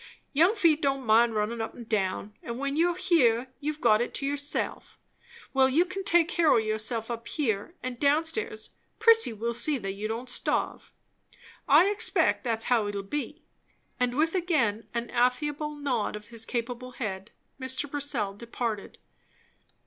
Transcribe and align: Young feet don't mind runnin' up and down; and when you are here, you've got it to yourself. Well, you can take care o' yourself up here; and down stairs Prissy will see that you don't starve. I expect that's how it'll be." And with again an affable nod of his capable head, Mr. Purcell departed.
Young 0.33 0.55
feet 0.55 0.81
don't 0.81 1.05
mind 1.05 1.35
runnin' 1.35 1.61
up 1.61 1.75
and 1.75 1.87
down; 1.87 2.33
and 2.41 2.57
when 2.57 2.75
you 2.75 2.89
are 2.89 2.95
here, 2.97 3.49
you've 3.59 3.79
got 3.79 4.01
it 4.01 4.15
to 4.15 4.25
yourself. 4.25 4.97
Well, 5.53 5.69
you 5.69 5.85
can 5.85 6.03
take 6.03 6.27
care 6.27 6.51
o' 6.51 6.57
yourself 6.57 7.11
up 7.11 7.27
here; 7.27 7.75
and 7.83 7.99
down 7.99 8.23
stairs 8.23 8.71
Prissy 8.97 9.31
will 9.31 9.53
see 9.53 9.77
that 9.77 9.91
you 9.91 10.07
don't 10.07 10.27
starve. 10.27 10.91
I 11.67 11.85
expect 11.85 12.43
that's 12.43 12.65
how 12.65 12.87
it'll 12.87 13.03
be." 13.03 13.43
And 13.99 14.17
with 14.17 14.33
again 14.33 14.87
an 14.95 15.11
affable 15.11 15.75
nod 15.75 16.15
of 16.15 16.29
his 16.29 16.47
capable 16.47 16.93
head, 16.93 17.29
Mr. 17.59 17.87
Purcell 17.87 18.33
departed. 18.33 18.97